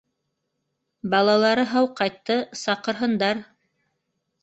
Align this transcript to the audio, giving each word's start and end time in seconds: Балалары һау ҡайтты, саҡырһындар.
Балалары 1.15 1.67
һау 1.75 1.91
ҡайтты, 2.01 2.41
саҡырһындар. 2.65 3.47